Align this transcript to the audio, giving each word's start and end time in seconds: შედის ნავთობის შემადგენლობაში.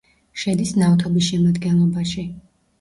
შედის 0.43 0.71
ნავთობის 0.85 1.29
შემადგენლობაში. 1.29 2.29